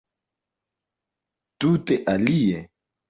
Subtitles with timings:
[1.59, 2.63] Tute alie.